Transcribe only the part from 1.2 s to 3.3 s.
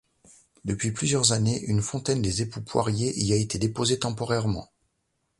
années, une fontaine des époux Poirier